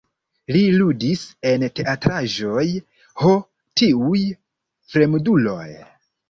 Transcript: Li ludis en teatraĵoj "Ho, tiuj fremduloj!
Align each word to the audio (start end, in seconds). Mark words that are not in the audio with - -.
Li 0.53 0.61
ludis 0.77 1.25
en 1.49 1.65
teatraĵoj 1.79 2.63
"Ho, 3.25 3.35
tiuj 3.83 4.23
fremduloj! 4.95 5.69